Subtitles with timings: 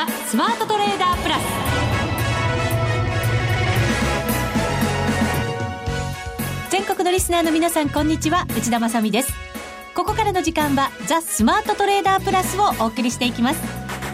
[0.00, 1.42] ザ・スマートトレーダープラス。
[6.70, 8.46] 全国のリスナーの皆さんこんにちは。
[8.56, 9.30] 内田まさです。
[9.94, 13.60] ここからの時間はザ・スマートトレーダープラスをお送りしていきます。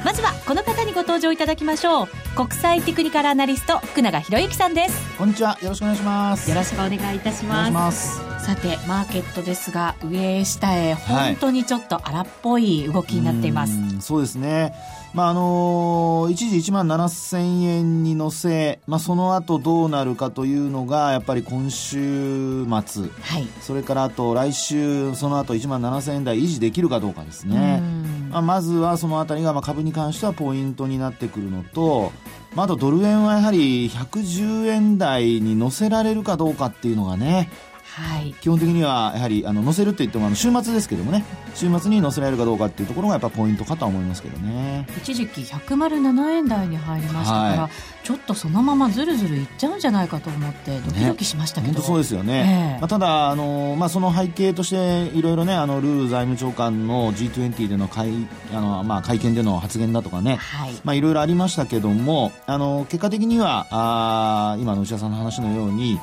[0.04, 2.08] まずはこの方にご登場いただきましょう。
[2.34, 5.16] 国際テクニカルアナリスト福永博之さんです。
[5.16, 5.56] こんにちは。
[5.62, 6.50] よろしくお願いします。
[6.50, 8.36] よろしくお願いいたします。
[8.46, 14.72] さてマーケットですが上へ下へ本当にちょっと荒っぽい動きになっています、はい、そうですね
[15.16, 27.80] まああのー、一時1万7000円に乗せ、まあ、その後どうなるかというのがやっぱり今週末、はい、それからあと来週その後1万7000円台維持できるかどうかですね、
[28.28, 32.12] まあ、まずはそのあたりがまあ株に関してはポイントになってくるのと、
[32.54, 37.48] まあ、あとドル円はやはり110円台に乗せられるかどうかっていうのがね
[37.94, 41.24] はい、基本的にはやはりあの載せるって言ってもあの週末ですけどもね。
[41.56, 44.86] 週末に載せられるかどうかっていうところがやっぱポイントかとは思いますけどね。
[44.98, 58.12] 一時期107円台に入りましたから、はい、ちょっとそのままずるずるいっちゃうんじゃないかと思ってドキドキしましたけど、ね、本当そうですよね、えー、まあ、ただあの、まあ、その背景としていろいろねあのルー財務長官の G20 での会
[58.52, 60.72] あの、まあ、会見での発言だとかね、はい。
[60.84, 65.98] まあ、いろいろありましたけどもあの結果的にはあ今の内田さんの話のように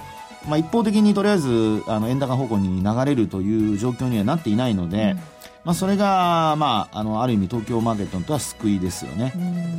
[0.48, 5.18] まあ、一方的にとりあえずあの円高方向に流れるという状況にはなっていないので、うん、
[5.64, 9.34] まあ、それが、まあ、あのある意味東京マーケットにとは救いですよね、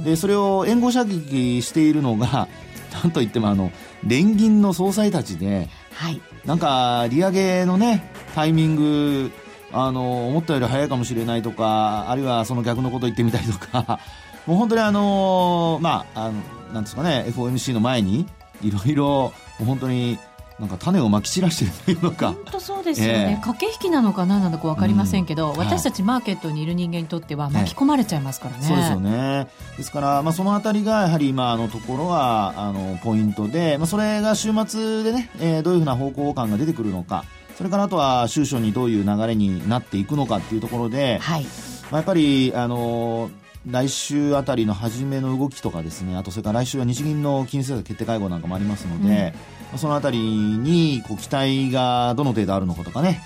[0.05, 2.49] でそれを援護射撃しているのが
[3.03, 3.73] なんといってもあの
[4.07, 9.33] 連銀の総裁たちで、はい、なんか利上げのねタイミング
[9.73, 13.99] あの思ったより早いかもしれないとかあるいはその逆のことを言ってみたりとか
[14.47, 16.35] もう本当にあのまああの
[16.73, 18.27] なんですかね FOMC の前に
[18.63, 19.33] いろいろ
[19.67, 20.19] 本当に
[20.59, 22.33] なんか種をまき散らしてるというのか。
[22.33, 29.49] 本当そうですよね、えー、駆け引きなのか何なのか分かりませんけど、うん、私たちマーケットにいる人間にとっては巻き込まれちゃいますからね、そうですよね。
[29.77, 37.25] ですから、まあ、そのあたりがやはり今のところはあのポイントで、まあ、それが週末でね、えー、どういうふうな方向感が出てくるのか。
[37.57, 41.45] それからあとは収書にどういう流れになっていくのかっていうところで、はい。
[41.45, 41.49] ま
[41.93, 43.31] あ、やっぱりあの
[43.67, 49.35] 来週あたりの初めの動きとかですねあとそれから来週は日銀の金融政策決定会合なんかもありますので、
[49.73, 53.23] うん、そのあたりにこう期待がどの程度あるのかとかね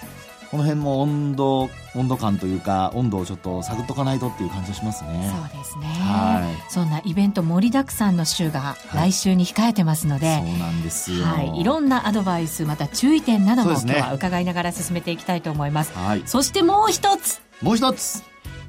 [0.50, 5.31] この辺も温度温度感というか温度をちょっと探っとかないとっていう感じがしますね。
[5.53, 17.43] そうですね、はい、そんなイベント盛りだくさんの週が来週に控えてますので、はい、そうなんですよ、はい、いろんなアドバイスまた注意点なども、今日は伺いながら進めていきたいと思います、はい、そしてもう一つ。
[17.60, 18.22] もう一つ。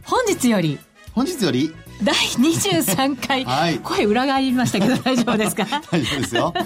[0.03, 0.79] 本日より
[1.19, 5.65] 本日より第23回、はい、声裏返りましたけど 大丈夫ですか？
[5.91, 6.65] 大丈夫ですよ、はい、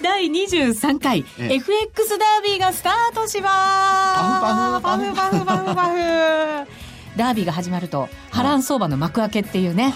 [0.00, 1.24] 第23回。
[1.36, 4.20] FX ダービーがスタートします。
[4.20, 5.74] パフパフパフパフパフ。
[5.74, 6.70] パフ
[7.16, 9.94] ダービーが始まると波乱相場の幕開けっていうね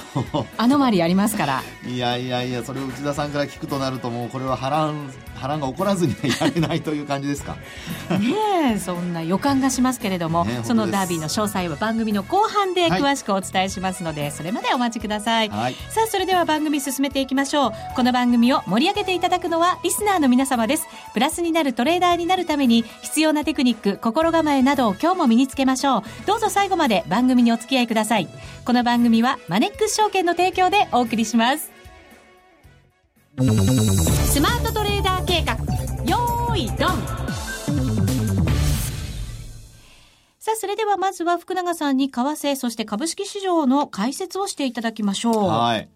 [0.59, 1.63] アノマリありますから。
[1.87, 7.57] いやいやいやそれを内田さんから聞くとなるともうこれは波乱波乱が起こらずにはいられないという感じですか？
[8.19, 17.73] ねえそんな予感がしますけれども、ね、そのダービーの詳細は番組の後半で詳しくお伝えしますので、はい、それまでお待ちください、はい、さあそれでは番組進めていきましょう。
[17.95, 20.87] この番組を盛り上げていただくのはリスナーの皆様です。
[21.13, 26.03] プラスになるトレーダーになるために必要なテクニック心構えなどを今日も身につけましょう。
[26.27, 28.29] どうぞ最後まで番組にお付き合いください。
[28.65, 31.71] この番組はマネックス証券の提供でお送りします
[40.55, 45.49] あ、それではまずは福永さんに為替、そして株式市場の解説をしていただきましょう。
[45.49, 45.89] はい。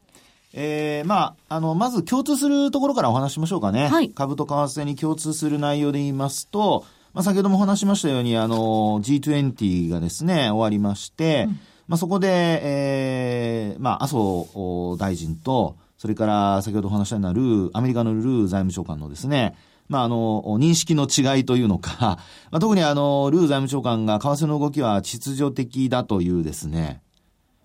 [0.52, 3.88] えー、まあ、あの、まず共通するところからお話しましょうかね。
[3.88, 4.10] はい。
[4.10, 12.28] 株と為替に共通する内容で言いますと、まあ、先ほどもお話しましたように、あの、G20 がですね、終わりまして、うん、まあ、そこで、
[12.62, 19.56] えー、まあ、麻生大臣と、それから先ほどお話したようなルー、アメリカのルー財務長官のですね、
[19.88, 22.19] まあ、あの、認識の違いというのか、
[22.50, 27.03] まあ、特にあの、ルー財務長官が為替の動きは秩序的だというですね、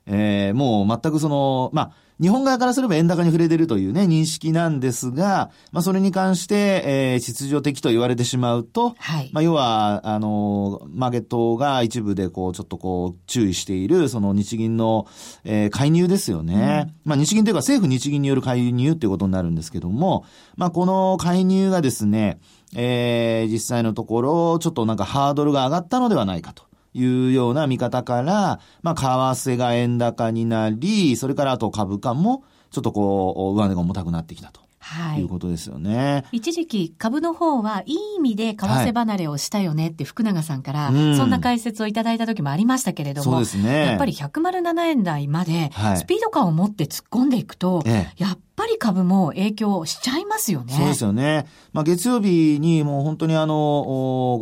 [0.05, 1.91] えー、もう全くその、まあ、
[2.23, 9.29] 日本側からすれば円高に触れてるというね、認識なんですが、まあ、それに関して、えー、秩序的と言われてしまうと、はい。
[9.33, 15.05] まあ、要は、あの、マーケットが一部でこう、ちょっとこう、注意している、その日銀の、
[15.43, 16.93] えー、介入ですよね。
[17.05, 20.23] うん、まあ、日銀というか政府日銀による介入っていうことになるんですけども、
[20.55, 22.39] まあ、この介入がですね、
[22.73, 26.63] えー、実際のところ、ちょっとなんかハードルが上がったのではないかと。
[26.93, 28.95] いうような見方から、まあ、
[29.35, 34.63] 為替が円高になり、それからあと株価も、ちょっとこう、上値が重たくなってきたと。
[34.83, 36.25] はい、いうことですよね。
[36.33, 40.93] 一時期株の方はいい意味で為替離れをしたよねって福永さんから、そ
[41.25, 43.87] んな解説をいただいた時もありましたけれども、そうですね。
[43.87, 50.73] やっぱり107円台までスピード感を持って突っ込んでいくと、はい、やっぱり株も影響しちゃいますよね。
[50.73, 51.45] そうですよね。
[51.71, 53.55] まあ月曜日にもう本当にあの、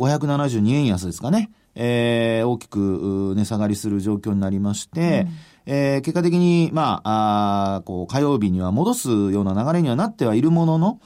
[0.00, 1.50] 572円安ですかね。
[1.74, 5.26] えー、大きく値下がりする状況になりまして、
[5.66, 5.72] うん。
[5.74, 11.00] えー、結果的に、まあ、あこう、火曜日には戻すような流れにはなってはいるものの、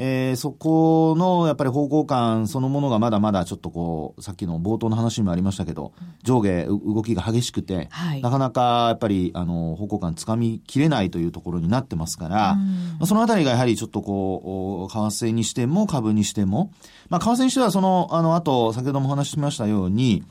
[0.00, 5.92] えー、そこのやっぱり方向感そのものがまだまだちょっとこう、さっきの冒頭の話にもありましたけど、
[6.22, 12.58] 上下動きが激しくて、はい、なかなかやっぱりあの方向感つかみきれないというところになってますから、ま
[13.00, 16.70] あ、そのあたりがやはりちょっとこう、為替にしても株にしても、
[17.08, 20.22] まあ、為替にしてはその、あの、後、先ほどもお話ししましたように、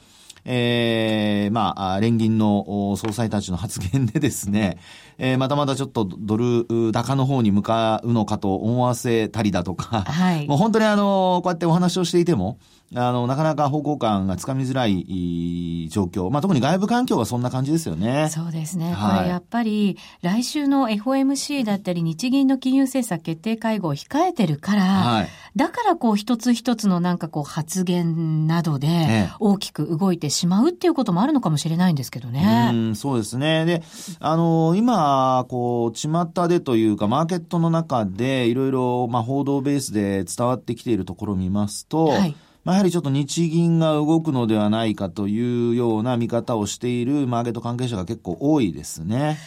[0.50, 4.78] えー、まあ、連銀の総裁たちの発言でですね、
[5.20, 12.60] えー、またまたちょっとドル高の方に向かうのかと思わせたりだとか、はい、もう本当にあの、こうやってお話をしていても、
[12.96, 16.30] あの、なかなか方向感がつかみづらい状況。
[16.30, 18.30] まあ、特に外部環境はそんな感じですよね。
[18.30, 18.94] そうですね。
[18.94, 25.28] はい、これやっぱり、来週の FOMC だったり、日銀の金融政策決定会合を控えてるから、はい、
[25.58, 32.70] だからこう、一つ一つのなんかこう、発言などで、大きく動いてしまうっていうこともあるのかもしれないんですけどね。
[32.72, 33.66] うん、そうですね。
[33.66, 33.84] で、
[34.22, 35.07] あの、今、
[35.50, 42.36] こう、巷でというか、マーケットの中で、いろいろ、まあ、報道ベースで伝わってきているところを見ますと、はい。
[42.64, 49.38] まあ、やはりちょっと日銀が動くのではないかというような見方をしているマーケット関係者が結構多いですね。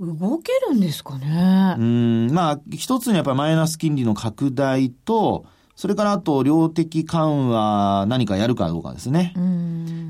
[0.00, 1.76] 動けるんですかね？
[1.78, 5.44] うん、まあ、一つにやっぱりマイナス金利の拡大と、
[5.82, 9.34] それからあと、量的緩和何かやるかどうかですね。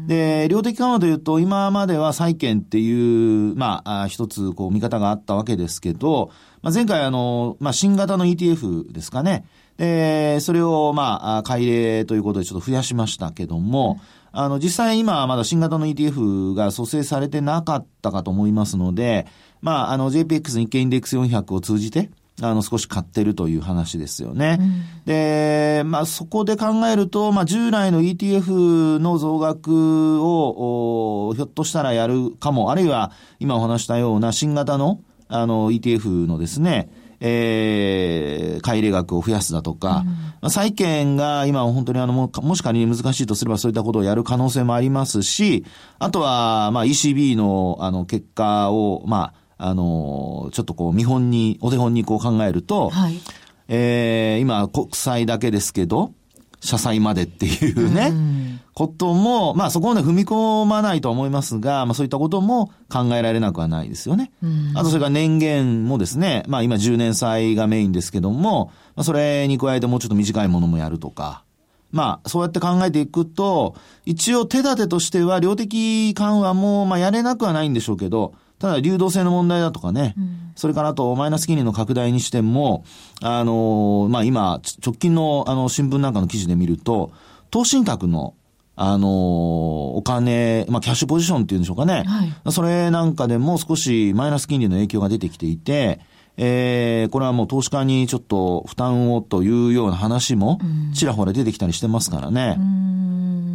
[0.07, 6.31] で、量的緩和というと、今までは債券っていう、まあ、一つ、こう、見方があったわけですけど、
[6.61, 9.47] まあ、前回あの、まあ、新型の ETF ですかね。
[9.79, 13.99] で、それを、まあ、改例ということでちょっと増やしましたけども、
[14.35, 19.27] うん、あの、実際今はまだ新型の ETF が蘇生されてなかったかと思いますので、
[19.63, 22.11] まあ、あの、JPX 日経インデックス400を通じて、
[22.41, 24.59] あの、少し買ってるという話ですよね。
[24.59, 36.91] うん、で、まあ、そこで考えると、まあ、従来の ETF の増額を、ひょっとしたらやるかも、あるいは、今お話したような新型の、あの、ETF のですね、
[37.25, 40.05] えー、買入額を増やすだとか、
[40.43, 45.65] うん、債券が今本当にあのも、もし仮に難しいとすればそういったことをやる可能性もありますし、
[46.01, 53.21] あとは、まあ ECB のあの結果を、まあ、あの、ちょっとこう見本に、お手本にこう考えると、はい、
[53.69, 56.13] えー、今国債だけですけど、
[56.61, 64.31] 社債までっていうね、うん、ことも、まあそこをね、踏み込まないと思いますが、まあそういったことも考えられなくはないですよね。
[64.43, 71.43] うん、あとそれから年限もですね、まあ今10年債がメインですけども、まあそれに加えてもうちょっと短いものもやるとか、
[71.91, 73.77] まあ、そうやって考えていくと、
[74.07, 82.85] 一応手立てとしては量的緩和も、まあやれなくはないんでしょうけど、ただ流動性の問題だとかね、うん、それからあとマイナス金利の拡大にしても、
[83.21, 87.11] あの、まあ、今、直近のあの新聞なんかの記事で見ると、
[87.51, 88.35] 投資信託の
[88.77, 92.05] あのお金、まあ、キャッシュポジションっていうんでしょうかね。
[92.07, 95.99] はい、それなんかでも少しマイナス金利の影響が出てきていて、
[96.37, 100.61] えー、これはもう投資家にちょっと負担をというような話も
[100.95, 102.57] ちらほら出てきたりしてますからね。
[102.59, 102.63] う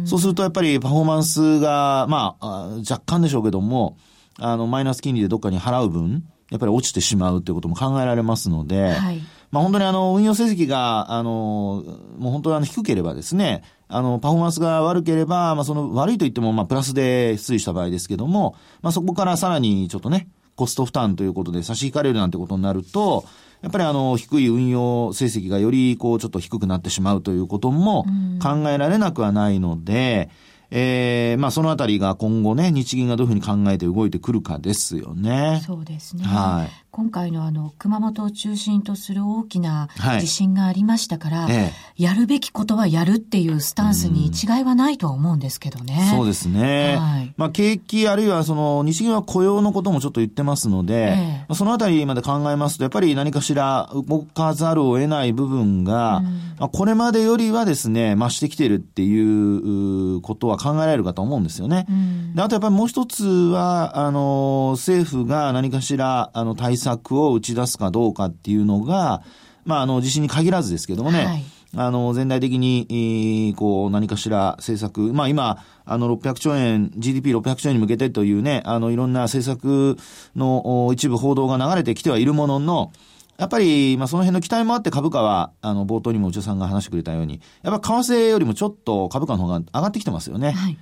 [0.06, 3.96] そうするとやっぱりパフォーマンスが、まあ、若干でしょうけども、
[4.38, 11.84] あの、マイナス金利でどっかに払う分、やっぱり落ちてしまうということも考えられますので、はい、まあ本当にあの、運用成績が、あの、
[12.18, 23.24] もう本当にあの、低ければですね、あの、パフォーマンスが悪ければ、まあその、悪いと言っても、まあプラスで推移した場合ですけども、まあそこからさらにちょっとね、コスト負担ということで差し引かれるなんてことになると、
[23.60, 28.06] やっぱりあの、低い運用成績がよりこう、ちょっと低くなってしまうということも
[28.42, 35.62] 考えられなくはないので、うんえー、まあそのあたりが今後ね、日銀がどういうふうに考えて動いてくるかですよね。
[35.64, 36.24] そうですね。
[36.24, 36.87] はい。
[36.98, 39.88] 今回のあの、熊本を中心とする大きな
[40.18, 46.10] 地震がありましたから、はいええ、やるべきことはやるっていうスタンスに違いはないとは思うんですけどね。
[46.12, 46.96] うそうですね。
[46.96, 56.24] はい、まあ景気あるいはその、日銀は雇用のこともちょっと言ってますので、ええ、そのあたりまで考えますと、やっぱり何かしら動かざるを得ない部分が、うん、
[56.58, 61.86] まあ、これまでよりはですね、増してきてるっていうことは考えられるかと思うんですよね。
[61.88, 69.22] うん、であとやっぱりもう一つは、あの、政府が何かしら、あの、対策を打ち出すかどうかっていうのが、
[69.64, 71.44] まあ、あの、地震に限らずですけどもね、はい
[71.76, 79.98] あの、全体的に、こう、何かしら政策、まあ今、あの、600兆円、GDP600 兆円に向けてというね、あの、いろんな政策
[80.34, 82.92] の一部報道が流れてきてはいるものの、
[83.36, 90.52] やっぱり、まあ、その辺の期待もあって株価は、あの、冒頭にも内田さんが話してくれたように、やっぱ為替よりもちょっと株価の方が上がってきてますよね。
[90.52, 90.78] はい。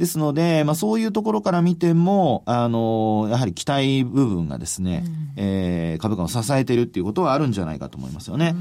[0.00, 8.54] ですので、まあ、そういうところから見ても、あの、やはり期待部分がですね、うん、えー、株価を支えているっていうことはあるんじゃないかと思いますよね。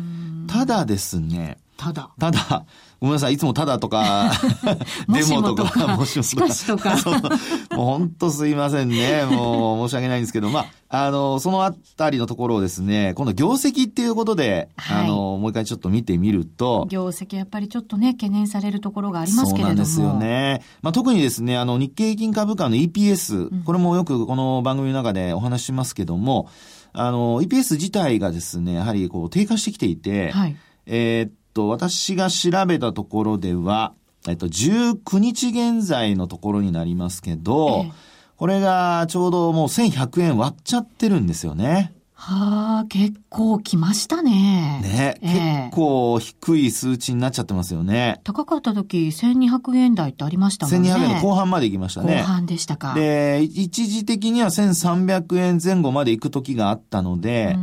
[0.47, 2.09] ただですね、ただ。
[2.19, 2.65] ただ、
[2.99, 4.33] ごめんなさい、いつもただとか、
[5.07, 6.51] デモとか、もしもとか。
[6.53, 6.97] しとか。
[7.73, 9.23] もう本当すいませんね。
[9.23, 16.85] もう申し訳ないんですけど、まあ、あの、そのあたりのところをですね、今度業績っていうことで、はい、あの、もう一回ちょっと見てみると。
[16.89, 19.85] 業績やっぱりちょっとね、懸念されるところがありますけれども。
[19.85, 20.61] そうなんですよね。
[20.81, 26.49] まあ、特にですね、あの、日経平均株価の EPS、うん、これもよくこの番組の中でお話ししますけども、
[26.91, 30.57] あの、EPS 自体がですね、やはりこう低下してきていて、はい、
[30.89, 33.93] えー、と、私が調べたところでは、
[34.27, 37.91] えっと、19日現在のところになりますけど、ええ、
[38.37, 41.93] これがちょうどもう1100円割っちゃってるんですよね。
[42.13, 44.81] はあ、結構来ましたね。
[44.83, 48.19] ね、え結構低い数値になっちゃってますよね。
[48.23, 50.93] 高かった時、1200円台ってありましたもんね。
[50.93, 52.19] 1200円の後半まで行きましたね。
[52.19, 52.93] 後半でしたか。
[52.93, 57.57] で、一時的には1300円前後まで行く時があったので、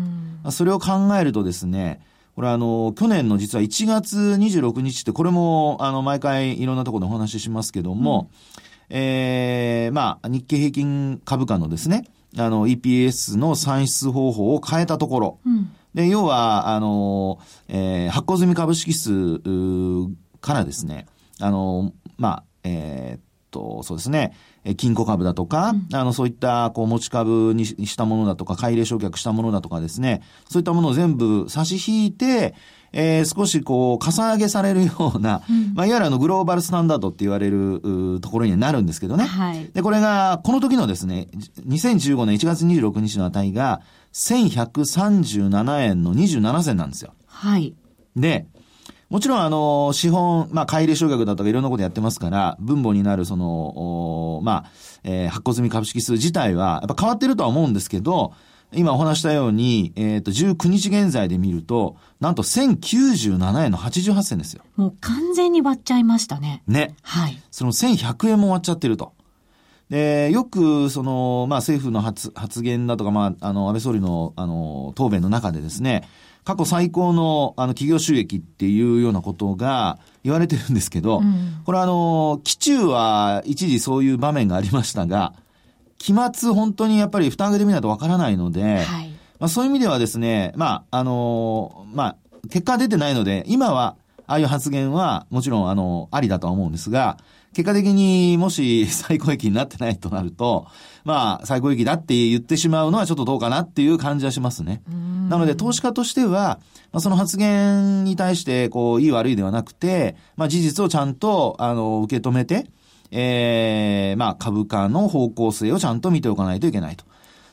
[0.50, 2.00] それを考えるとですね、
[2.36, 8.28] これあの、去年の実は1月26日って、これもあの、毎回いろんなところでお話ししますけども、
[8.90, 12.04] うん、ええー、まあ、日経平均株価のですね、
[12.36, 17.38] あの、EPS の算出方法を変えたところ、うん、で、要は、あの、
[17.68, 19.40] えー、発行済み株式数
[20.42, 21.06] からですね、
[21.40, 24.34] あの、まあ、えー、っと、そうですね、
[24.74, 32.54] 金庫株だとか、うん、あの、そういった、こう、持ち株にしたものだとか、買い入れ償却したものだとかですね、そういったものを全部差し引いて、
[32.92, 39.24] えー、少しこう、かさ上げされるような、うん、まあ、いわゆるあの、グローバルスタンダードって言われるところにはなるんですけどね。
[39.24, 39.70] はい。
[39.72, 41.28] で、これが、この時のですね、
[41.66, 43.82] 2015年1月26日の値が、
[44.14, 47.12] 1137円の27銭なんですよ。
[47.26, 47.74] はい。
[48.16, 48.46] で、
[49.08, 54.70] もちろん、あの、資本、まあ、買い入れ償却だとかいろんなことやってますから、分母になる、その、まあ、
[55.04, 58.32] えー、発行済み株式数自体は、やっぱ変わってるとは思うんですけど、
[58.72, 64.62] 今お話したように、えっ、ー、と、19日現在で見ると、なんと1097円の88銭ですよ。
[64.74, 66.62] もう完全に割っちゃいましたね。
[66.66, 66.96] ね。
[67.02, 67.40] はい。
[67.52, 69.12] その1100円も割っちゃってると。
[69.88, 76.08] で、よく、その、まあ、政府の発発言だとか、まあ、あの、安倍総理の、あの、答弁の中でですね、
[76.46, 85.32] 過去最高の、あの、企業収益っていうようなことが言われてるんですけど、うん、これはあの、期中は一時そういう場面がありましたが、
[85.98, 89.08] 期末本当にやっぱり負担上げてみないとわからないので、はい、
[89.40, 92.16] まあそういう意味ではですね、まあ、あの、まあ、
[92.48, 93.96] 結果出てないので、今は、
[94.28, 97.18] ああいう発言はもちろんあの、ありだとは思うんですが、
[97.56, 100.66] 結果的にもし 最高益になってないとなると、
[101.04, 104.82] まあ、最高益だって言ってしまうのはちょっとどうかなっていう感じはしますね。
[105.30, 106.58] なので、投資家としては、
[106.92, 112.66] まあ、その発言に対して、こう、いい悪いではなくて、まあ、事実をちゃんと、あの、受け止めて、
[113.10, 117.06] ええー、まあ、株価の方向性をちゃんと見ておかないといけないと。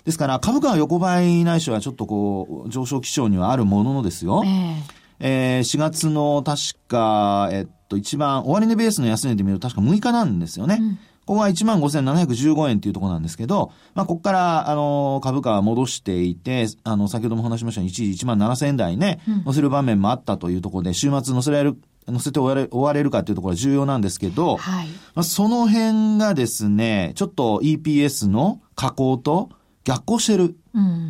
[0.03, 4.43] ですから、株価は横ばいないしはちょっとこう、上昇基調にはあるもののですよ。
[4.45, 10.77] えー、えー、4月の確か、えっと、一番、終値ベースの安値で見ると確か6日なんですよね。
[10.79, 21.77] うんここが15,715円っていうところなんですけど、まあ、ここから、あの、株価は戻していて、あの、先ほども話しましたように、一時1万7000円台ね、乗せる場面もあったというところで、週末乗せられる、
[22.09, 29.49] 乗せて終われ終われるかっていうところは重要なんですけど、はい、まあ、その辺がですね、ちょっと EPS の下降と
[29.85, 30.57] 逆行してる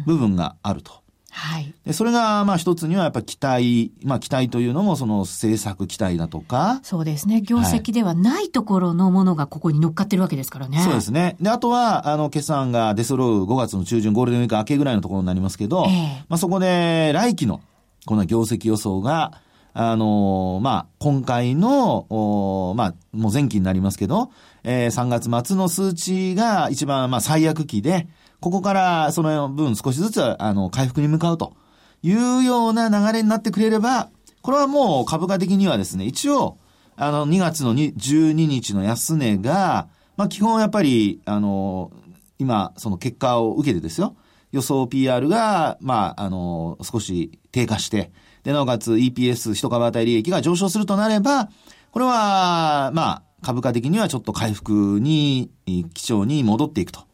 [0.06, 1.03] 部分があると。
[1.36, 1.74] はい。
[1.84, 6.80] で、それが、まあ一つにはやっぱ期待、まあ期待というのもその政策期待だとか。
[6.84, 7.42] そうですね。
[7.42, 10.80] 業績ではないところのものがここに乗っかってるわけですからね。
[10.82, 11.36] そうですね。
[11.42, 17.62] で、あとは、あの、決算が出揃う5月の中旬、ゴールデンウィーク明けぐらいのところになりますけど、えー、まあそこで来期の、
[18.06, 19.42] この業績予想が、
[19.76, 24.32] あのまあ、今回の、おまあ、もう前期になりますけど、
[24.64, 28.08] えー、3月末の数値が一番、まあ、最悪期で、
[28.44, 31.54] ここからその分少しずつ、あの、回復に向かうと
[32.02, 34.10] いうような流れになってくれれば、
[34.42, 36.58] これはもう株価的にはですね、一応、
[36.98, 41.94] あの、2月の12日の安値が、まあ基本やっぱり、あの、
[42.38, 44.18] 今、その結果を受けてですよ、
[44.52, 48.12] 予想 PR が、まあ、あの、少し低下して、
[48.44, 51.48] で、なおかつ EPS 一株当たり利益が上昇するとなれば、
[51.92, 55.50] これは、まあ、株価的にはちょっと回復に、
[55.94, 57.13] 基調に戻っていくと。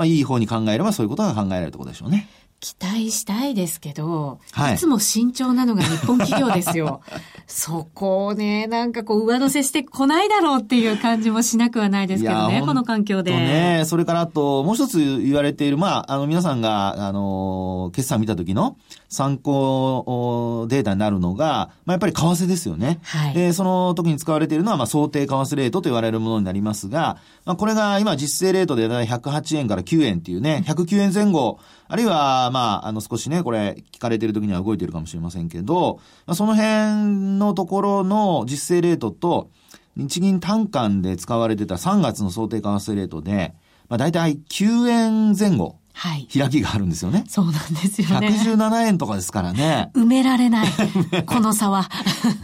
[0.00, 2.26] まあ、いい方に考えればそういうことが考えられるところでしょうね。
[2.60, 7.00] 期待したいですけど、はい、いつも慎重なのが日本企業ですよ。
[7.48, 13.32] そこをね、なんかこう上乗せしてこないだろうっていう感じもしなくはないですけどね、この環境で。
[13.32, 18.76] ね、それからあと、もう一つ言われている、まあ、あの皆さんが、あの、決算見た時の
[19.08, 23.00] 参考データになるのが、まあ、やっぱり為替ですよね。
[23.04, 23.34] はい。
[23.34, 31.58] で、その時に使われているのは、まあ、想定為替レートと言われるものになりますが、まあ、これが今実勢レートでだいたい108円から9円っていうね、109円前後、
[31.92, 39.50] あるいは、まあ、あの、少しね、これ、聞かれてる時には動いてるかもしれませんけど、まあ、その辺のところの実勢レートと、
[39.96, 43.54] 日銀単価で使われてた3月の想定為替レートで、
[43.88, 45.78] まあ、大体9円前後。
[46.00, 46.26] はい。
[46.32, 47.24] 開きがあるんですよね。
[47.28, 48.28] そうなんですよね。
[48.28, 49.90] 117円とかですからね。
[49.94, 50.66] 埋められない。
[51.26, 51.90] この差は。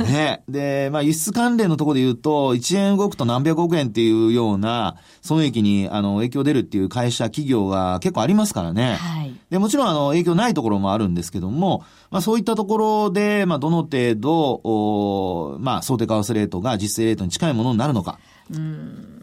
[0.01, 0.43] ね。
[0.47, 8.97] で、まあ輸出関連のところで言うと、1円動くと何百億円っていうような損益にあの影響出るっていう会社、企業が結構ありますからね。
[8.97, 9.35] はい。
[9.49, 18.19] で、もちろんあの影響ないところもあるんですけども、まあそういったところで、まあどの程度、おまあ想定為替レートが実勢レートに近いものになるのか。
[18.53, 19.16] うん。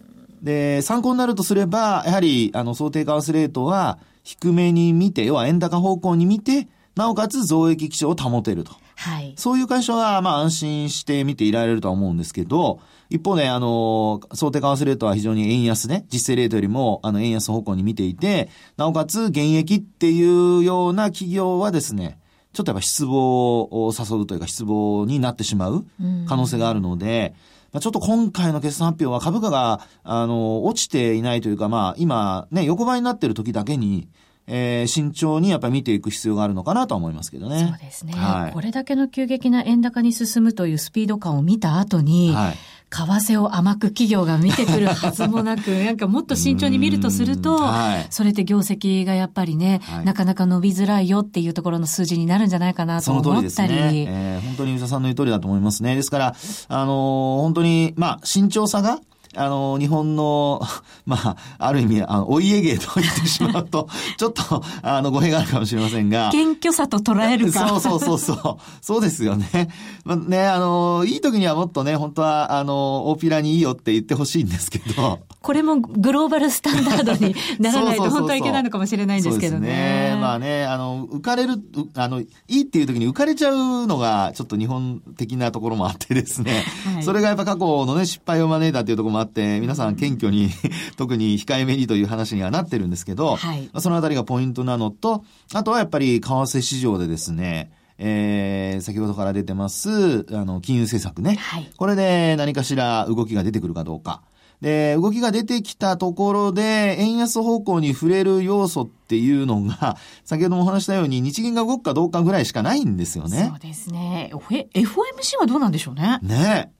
[0.43, 8.71] で、参考になるとすれば、やはり、あの、想定為替レートは、低めに見て、要は円高方向に見て、なおかつ増益基調を保てると。
[8.95, 9.33] はい。
[9.37, 22.19] そういう会社は、まあ安心して見ていられるとは思うんですけど、一方ね、あの、想定為替レートは非常に円安ね、実勢レートよりも、あの、円安方向に見ていて、なおかつ現役っていうような企業はですね、
[22.53, 25.85] ちょっとやっぱ失望を誘うというか失望になってしまう
[26.27, 27.33] 可能性があるので、
[27.73, 34.07] まあ、ちょっと今回の決算発表は株価が、あの、落ちていないというか、まあ、今、ね、横ばいになっている時だけに、
[34.45, 37.59] えー、慎重にやっぱり見ていく必要があるのかなと思いますけどね。
[37.59, 38.13] そうですね。
[38.13, 42.55] はい、これだけの急激な円高に進むというスピード感を見た後に、はい、
[42.93, 53.35] 為替を甘く企業が見てくるはずもなく、 なんかもっと慎重に見るとすると、はい、それって業績がやっぱりね、はい、なかなか伸びづらいよっていうところの数字になるんじゃないかなと思ったり。
[53.35, 54.05] その通りですね。
[54.07, 55.95] えー、本当にさんの言う通りだと思いますね。
[55.95, 56.35] ですから、
[56.67, 58.99] あのー、本当に、まあ、慎重さが、
[59.35, 60.61] あの、日本の、
[61.05, 63.87] まあ、ある意味、あの、お家芸と言ってしまうと、
[64.17, 66.29] ちょっと、あの、語弊があるかもしれませんが。
[66.31, 67.67] 謙虚さと捉えるか。
[67.67, 68.57] そうそうそうそう。
[68.81, 69.69] そうですよね。
[70.05, 75.19] まあね、あの、いい時にはもっとね、本当は、あの、大っぴらにいいよって言ってほしいんですけど。
[75.41, 79.59] これもグローバルスタンダードに ならないと本当はいけないのかもしれないんですけどね。
[79.59, 80.17] そうですね。
[80.21, 81.55] まあね、あの、浮かれる、
[81.95, 86.63] あの、いいっていう時に浮かれちゃうのが、ちょっと日本的なところもあってですね。
[86.93, 90.49] はい、それがやっぱ過去のね、失敗を招いたっていうところもあって、皆さん謙虚に
[90.97, 101.35] 特に控えめにという話にはなってるんですけど、はい、そのあたりがポイントなのと、あとはやっぱり為替市場でですね、えー、先ほどから出てます、あの、金融政策ね。
[101.35, 104.21] はい、これで何かしら動きが出てくるかどうか。
[104.63, 113.49] で、動きが出てきたところで、円安方向に触れる要素っていうのが、 先ほどもお話したように、日銀が動くかどうかぐらいしかないんですよね。
[113.49, 114.31] そうですね。
[114.33, 116.17] FOMC はどうなんでしょうね。
[116.21, 116.71] ね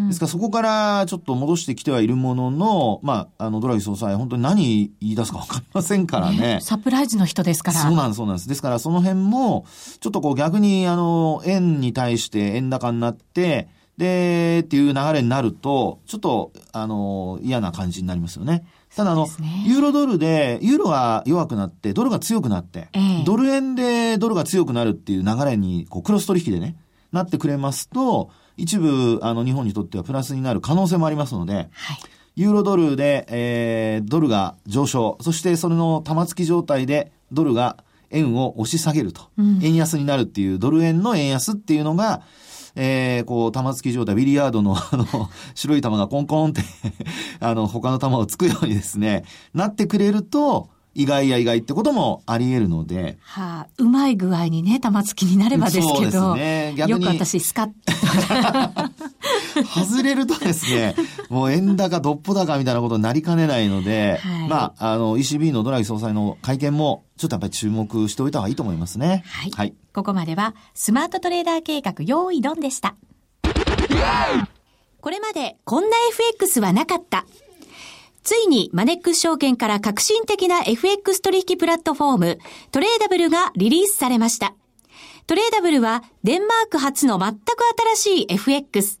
[0.08, 6.38] ですからそこからちょっと戻してきてはいるものの、まあ、あの、ドラギ総裁、本当に何言い出すかわかりませんからね。
[6.38, 7.80] ねサプライズの人ですから。
[7.80, 8.48] そうなんです、そうなんです。
[8.48, 9.66] ですからその辺も、
[10.00, 18.64] ちょっとこう逆に、あの、円に対して円高になって、で、っていう流れになると、ちょっと、あの、嫌な感じになりますよね。
[18.94, 26.76] ただあの、ね、ユーロドルで、ユーロが弱くなって、ドルが強くなって、えー、ドル円でドルが強くなるっていう流れに、こう、クロス取引でね、
[27.12, 31.68] なってくれますと、一部、あの、日本にとってはプラスになる可能性もありますので、はい、
[32.36, 37.78] ユーロドルで、えー、ドルが上昇、そしてそれの玉突き状態でドルが
[38.10, 42.22] 円を押し下げると、うん、円安になるっていう、ドル円の円安っていうのが、
[42.76, 46.62] えー、こう、玉突き状態、ビリヤードの、 あの、白い玉がコンコンって
[47.40, 53.18] あの、他の玉をつくようにですね、なってくれると、意外や意外ってこともあり得るので。
[53.20, 55.90] はあ、うまい具合にね、玉突きになればですけど。
[55.90, 56.74] そうですね。
[56.76, 57.04] 逆に。
[57.04, 57.70] よく私、スカッ。
[59.74, 60.94] 外れるとですね、
[61.28, 69.24] もう円高、どっぽ高みたいなことになりかねないので、はい、まあ、あの、ECB のドラギ総裁の会見も、ちょっとやっぱり注目しておいた方がいいと思いますね。
[69.26, 69.50] はい。
[69.50, 72.96] はい、ここまでは、スマートトレーダー計画、用意ドンでした。
[75.00, 77.26] これまで、こんな FX はなかった。
[78.26, 82.38] ついにマネックス証券から革新的な FX 取引プラットフォーム、
[82.72, 84.56] トレーダブルがリリースされました。
[85.28, 87.38] トレーダブルはデンマーク初の全く
[87.96, 89.00] 新しい FX。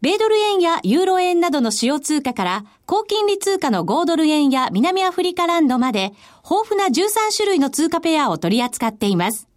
[0.00, 6.12] 米ドル円やユーロ円などの主要通貨から高金利通貨の5ドル円や南アフリカランドまで
[6.48, 9.48] 豊富な13種類の通貨ペアを取り扱っています。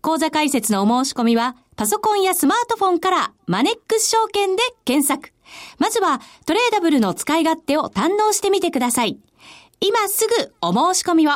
[0.00, 5.32] 口座開設のお申し込みはパソコンやスマートフォンからマネックス証券で検索。
[5.78, 9.18] まずはトレーダブルの使い勝手を堪能してみてください。
[9.80, 11.32] 今すぐお申し込みを。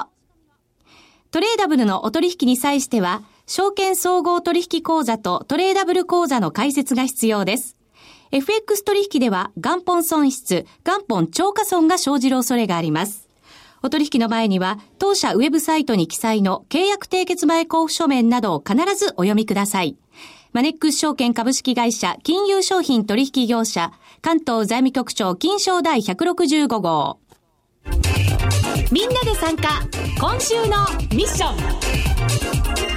[1.32, 7.77] トレーダブルのお取引に際しては、証券総合取引口座とトレーダブル口座の開設が必要です。
[8.30, 13.28] FX 取引では元本損失、元本超過損が生じる恐れがあります。
[13.82, 19.96] お取引の前には、当社ウェブサイトに記載の契約締結前交付書面などを必ずお読みください。
[20.52, 27.18] マネックス証券株式会社金融商品取引業者関東財務局長金賞第165号。
[28.90, 29.82] みんなで参加
[30.18, 31.52] 今週のミッショ
[32.84, 32.87] ン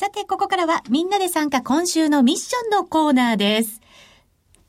[0.00, 3.82] さて、ここからはみんなで参加今週のミッションのコーナーです。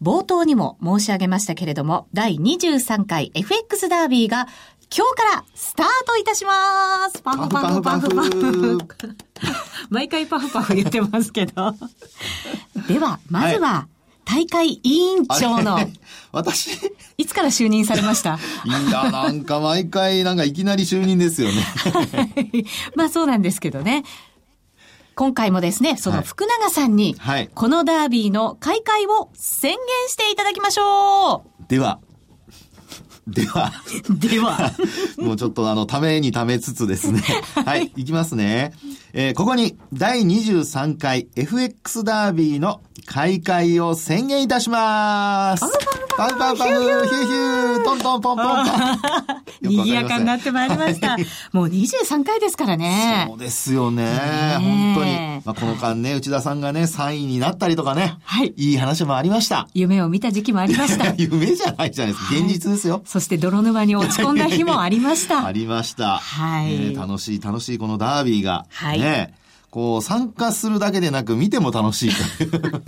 [0.01, 4.49] 冒頭にも申し上げましたけれども、第23回 FX ダービーが
[4.93, 8.79] 今日からスタートいたしますパフパフパフパフ
[9.89, 11.75] 毎回パフパフ言ってますけど。
[12.89, 13.87] では、まずは、
[14.25, 15.79] 大会委員長の。
[16.33, 16.71] 私？
[17.17, 18.37] いつから就任されました？
[18.65, 21.63] いや、なんか毎回、なんかいきなり就任ですよね。
[22.95, 24.03] まあそうなんですけどね。
[25.15, 31.99] 今回もですね、その福永さんに、はい、このダービーの開会を宣言していただきましょうでは、
[33.27, 33.71] では。
[34.09, 34.71] では。
[35.17, 37.21] もうちょっとあの、ためにためつつですね。
[37.65, 38.73] はい、いきますね。
[39.13, 45.65] えー、ここに第23回 FX ダービーの開会を宣言いたします。
[46.17, 48.65] パフパフパフ、ヒューヒュー、トントンポンポンポン。
[49.61, 51.17] 賑やかになってまいりました。
[51.51, 53.25] もう23回ですからね。
[53.29, 54.05] そうですよね。
[54.59, 55.11] 本当に。
[55.45, 58.17] まあ、この間ね、内田さんがね、3位になったりとかね。
[58.23, 58.53] はい。
[58.57, 59.67] いい話もありました。
[59.73, 61.13] 夢を見た時期もありました。
[61.17, 62.35] 夢じゃないじゃないですか。
[62.35, 63.01] 現実ですよ。
[63.05, 65.45] そして泥沼に落ち込んだ日もありました。
[65.45, 66.17] ありました。
[66.17, 68.65] はい、楽しい楽しいこのダービーが。
[68.69, 68.99] はい。
[68.99, 69.33] ね。
[69.71, 72.11] こう、参加するだけでなく、見ても楽しい。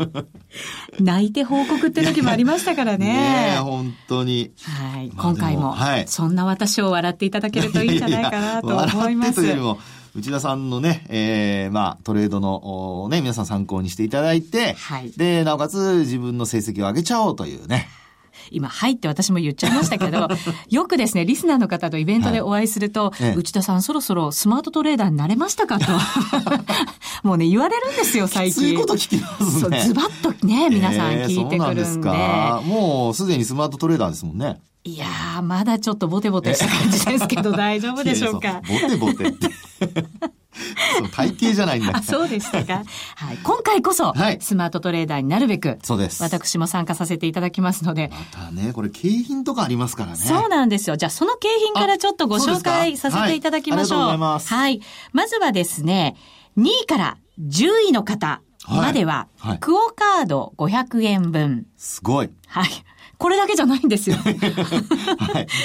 [0.99, 3.53] 泣いて報告って時もありましたからね。
[3.53, 4.51] ね本当に。
[4.61, 5.09] はい。
[5.15, 9.41] 今回も、はい、そんな私を笑っていただけるといいんじゃないかなと思います。
[9.41, 9.79] いうよりも、
[10.13, 15.11] 内田さんのね、ええー、まあ、トレードの、ね、皆さん参考にしていただいて、はい。
[15.15, 17.87] で、なおかつ自分の成績を上げちゃおうというね。
[18.51, 20.27] 今、はいって私も言っちゃいましたけど、
[20.69, 25.85] よくですね、リスナーの方とイベントでお会いすると、はい、内田さんそろそろスマートトレーダーになれましたかと。
[27.23, 28.53] もうね、言われるんですよ、最近。
[28.53, 29.83] そういうこと聞きますね。
[29.85, 31.57] ズバッとね、皆さん聞いてくるんで。
[31.57, 32.61] えー、そうなんですか。
[32.65, 34.59] もうすでにスマートトレーダーですもんね。
[34.85, 38.61] いやー、まだちょっとボテボテした感じですけど、 大丈夫でしょうか。
[38.67, 39.49] ボテボテって。
[40.99, 42.83] そう体型じゃないんだあそうでしたか。
[43.15, 43.37] はい。
[43.43, 46.21] 今回こそ、はい、スマートトレーダーになるべく、そうです。
[46.21, 48.11] 私も参加させていただきますので。
[48.13, 50.17] またね、これ景品とかありますからね。
[50.17, 50.97] そうなんですよ。
[50.97, 53.99] じゃあその景品からちょっとご紹介させていただきましょう。
[53.99, 54.53] はい、ありがとうございます。
[54.53, 54.81] はい。
[55.11, 56.15] まずはですね、
[56.57, 59.27] 2位から10位の方までは、
[59.59, 61.65] クオカード500円分。
[61.77, 62.29] すごい。
[62.47, 62.69] はい。
[63.17, 64.17] これだけじゃないんですよ。
[64.17, 64.37] はい、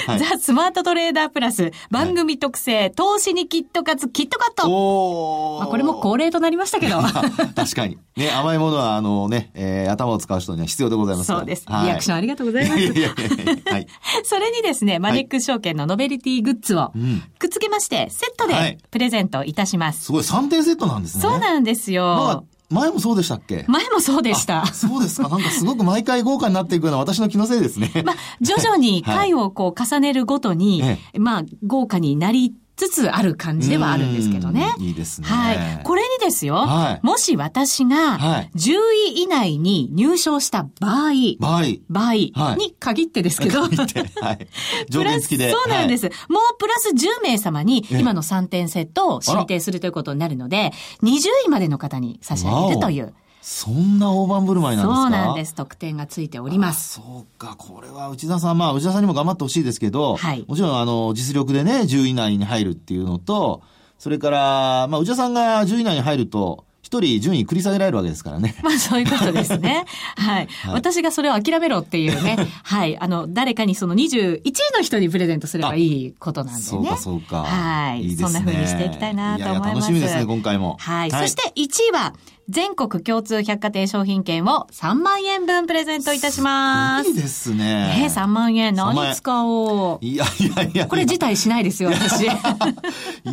[0.07, 7.01] はい、 ザ・スマートトレーダープラス、番組特製、投資にキットカツ、キットカットおまあ、これも恒例となりましたけど。
[7.55, 7.97] 確かに。
[8.15, 11.65] ね、甘いものは、あのね、えー、頭を使う人には必要でございますそうです。
[11.67, 12.81] はい、リアクションありがとうございます。
[14.23, 16.91] それにですね、マネックス証券のノベリティグッズを、
[17.39, 20.05] くっつけまして、セットでプレゼントいたします。
[20.05, 21.21] すごい、3点セットなんですね。
[21.21, 22.45] そうなんですよ。
[22.69, 23.65] 前もそうでしたっけ？
[23.67, 24.65] 前もそうでした。
[24.67, 25.29] そうですか。
[25.29, 27.91] なんかすごく毎回豪華になっていくような私の気のせいですね。
[28.05, 34.73] まあ、徐々に回をこう重ねるごとに、はい、まあ、豪華になりつつある感じではあるんですけどね。
[34.79, 35.27] いいですね。
[35.27, 35.83] はい。
[35.83, 38.17] これにですよ、はい、もし私が
[38.55, 38.73] 10
[39.07, 42.13] 位以内に入賞した場合、場合、場合
[42.55, 43.71] に限ってですけど、 はい、
[44.89, 45.51] 条件付きで。
[45.51, 46.05] そうなんです。
[46.05, 50.71] はい、もうプラス10名様に今の3点セットを申請するということになるので、
[51.03, 53.13] 20位までの方に差し上げるという。
[53.51, 55.01] そんな大盤振る舞いなんですか？
[55.01, 55.55] そうなんです。
[55.55, 56.93] 特典がついております。
[57.01, 57.55] そうか。
[57.57, 63.63] これは内田さん、まあ内田さんにも頑張ってほしいですけど、はい、もちろんあの、実力でね、10位以内に入るっていうのと、
[63.97, 68.55] それから、まあ内田さんが10位以内に入ると、一人順位繰り下げられるわけですからね。
[68.63, 69.85] まあそういうことですね。
[70.15, 72.37] はい、はい、私がそれを諦めろっていうね。
[72.63, 72.99] はい。
[72.99, 76.67] あの、誰かにその21位の人にプレゼントすればいいことなんでね。
[76.67, 77.43] そうかそうか。
[77.43, 78.03] はい。
[78.03, 79.67] いいね、そんな風にしていきたいなと思います。
[79.67, 80.77] いや楽しみですね、今回も。
[80.79, 81.09] はい。
[81.09, 82.13] はい、そして1位は、
[82.49, 87.09] 全国共通百貨店商品券を3万円分プレゼントいたします。
[87.09, 87.57] いいですね。
[87.57, 89.99] ね3万円何使おう。
[90.01, 92.25] いやいやいやこれ自体しないですよ、私。
[92.25, 92.27] い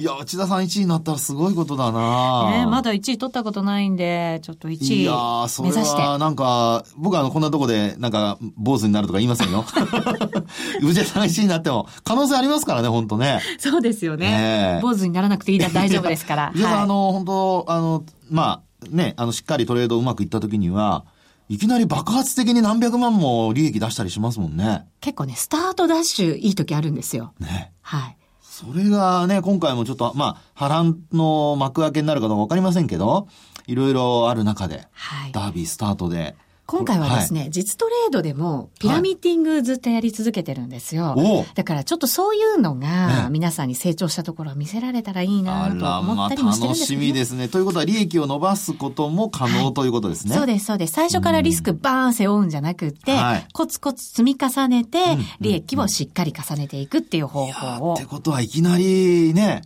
[0.04, 4.94] や、内田さん1位になったらすごいことだなねまだ1位取ったことないんで、ちょっと1位目指して。
[4.96, 9.64] いやそれはなんか、僕はあの、こんなとこで、なんか、坊主になるとか言いませんよ。
[10.82, 13.40] 内田さん1位になっても、可能性ありますからね、本当ね。
[13.58, 14.30] そうですよね。
[14.30, 16.52] ね坊主にならなくていいだ、大丈夫ですから。
[16.54, 21.04] 内田さん、あの、本当あの、まあ、ね、あの、しっかりトレードうまくいった時には、
[21.48, 24.86] いきなり爆発的に何百万も利益出したりしますもんね。
[25.00, 27.34] 結構ね、スタートダッシュいい時あるんですよ。
[27.38, 27.72] ね。
[27.82, 28.16] はい。
[28.42, 33.28] それがね、今回もちょっと、まあ、波乱の幕開けになるかどうかわかりませんけど、
[33.66, 36.36] いろいろある中で、はい、ダービースタートで、
[36.66, 41.14] 今回はですね、はい、実トレードでもピラミッティングずっとやり続けてるんですよ。
[41.16, 47.48] はい、だからちょっとそういうのが皆さんに成長したところを見せられたらいいなと思ったりもしてるんです、ね、楽しみですね。
[47.48, 50.34] ということは利益を伸ばすことも可能、はい、ということですね。
[50.34, 50.92] そうです、そうです。
[50.92, 53.16] 最初からリスクバーン背負うんじゃなくて、
[53.52, 54.98] コツコツ積み重ねて、
[55.40, 57.94] 利益をしっかり重ねていくっていう方法を。
[57.94, 59.62] ってことはいきなりね、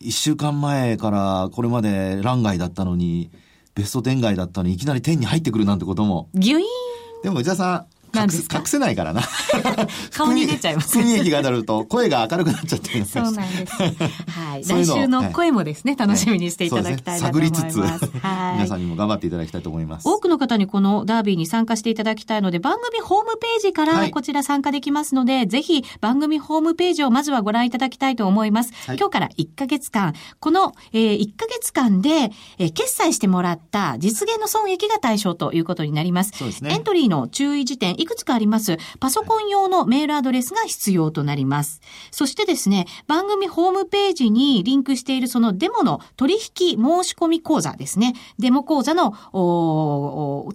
[0.00, 3.30] 一週間前からこれまで欄外だったのに、
[3.76, 6.30] ベスト10外だったのにいきなり10に入ってくるなんてことも。
[6.34, 7.86] ギュイーンでも内田さん、
[8.22, 9.22] 隠隠せないからな。
[10.12, 10.88] 顔に出ちゃいます。
[10.88, 13.72] 含み益が当たると声が明るくなっちゃってそうなんです。
[13.74, 14.64] はい。
[14.64, 17.62] 来週の声もですね、楽しみにしていただきたいなと思います。
[17.62, 18.54] 探りつつ、はい。
[18.54, 20.08] 皆さんにも頑張っていただきたいと思います。
[20.08, 28.72] 多くの方にこのダービーに参加していただきたいので、番組ホームページからこちら参加できますので、ぜひ番組ホームページをまずはご覧いただきたいと思います。
[28.86, 36.32] 今日から1ヶ月間、この、えー、1ヶ月間で、えー、決済してもらった実現の損益が対象ということになります。
[36.34, 36.72] そうですね。
[36.72, 38.78] エントリーの注意事点いくつかあります。
[39.00, 41.80] パソコン用のメールアドレスが必要となります。
[42.12, 48.14] そしてですね、番組ホームページにリンクしているそのデモの取引申し込み講座ですね。
[48.38, 49.12] デモ講座の、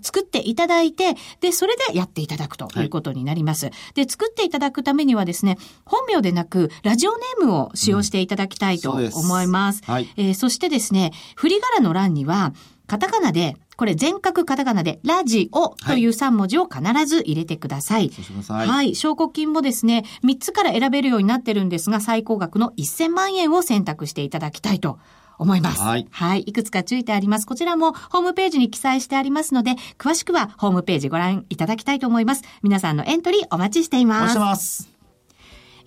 [0.01, 3.65] 作っていただいて、で、それでやっていただくということになります。
[3.65, 9.83] はい、で、作っていただくためにはですね、本名でなく、ラジオネームを使用していただきたいと思います。
[9.85, 12.53] うん、はい、えー、そしてですね、振り仮名の欄には、
[12.87, 18.11] カタカナでこれ全角カタカナでラジオという3文字を必ず入れてください。
[18.47, 18.67] はい。
[18.67, 18.93] はい。
[18.93, 24.99] 証拠金もですね、3つから選べるようになってるんですが、最高額の1000万円を選択していただきたいと
[25.39, 25.81] 思います。
[25.81, 26.07] はい。
[26.11, 26.41] はい。
[26.41, 27.47] いくつか注意点あります。
[27.47, 32.43] こちらもホームページに記載してありますので、詳しくはホームページご覧いただきたいと思います。
[32.61, 34.37] 皆さんのエントリーお待ちしています。
[34.37, 34.91] お待ちしてます。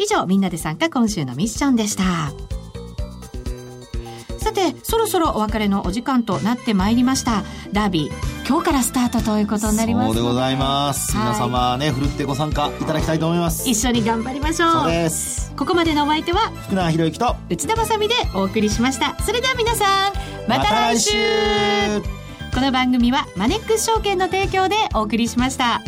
[0.00, 2.63] 以上、みんなで参加今週のミッションでした。
[4.54, 7.42] さてそろそろお別れのお時間となってまいりました。
[7.72, 13.68] ダービー今日からスタートということになりますそうでございます、はい、皆様ねふるってご参加いただきたいと思います。
[13.68, 14.70] 一緒に頑張りましょう。
[14.70, 15.52] そうです。
[15.56, 19.16] ここまでのお相手は福永博之と内田まさでお送りしました。
[19.22, 20.12] それでは皆さん
[20.48, 21.10] また来週。
[21.12, 25.80] ま、この番組はマネックス証券の提供でお送りしました。